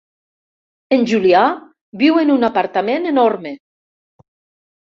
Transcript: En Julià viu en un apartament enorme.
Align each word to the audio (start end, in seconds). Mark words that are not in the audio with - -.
En 0.97 1.03
Julià 1.11 1.43
viu 2.03 2.19
en 2.23 2.33
un 2.39 2.47
apartament 2.49 3.07
enorme. 3.11 3.53